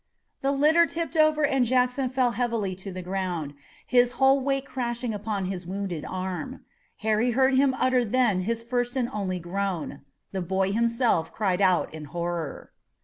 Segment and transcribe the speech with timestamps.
[0.41, 3.53] The litter tipped over and Jackson fell heavily to the ground,
[3.85, 6.65] his whole weight crashing upon his wounded arm.
[7.05, 10.01] Harry heard him utter then his first and only groan.
[10.31, 12.71] The boy himself cried out in horror.